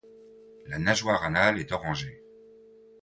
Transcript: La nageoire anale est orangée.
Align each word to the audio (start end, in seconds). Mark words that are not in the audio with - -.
La 0.65 0.79
nageoire 0.79 1.23
anale 1.25 1.59
est 1.59 1.71
orangée. 1.71 2.23